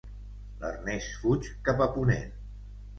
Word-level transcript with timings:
L'Ernest 0.63 1.13
fuig 1.21 1.53
cap 1.71 1.87
a 1.89 1.93
Ponent. 1.95 2.37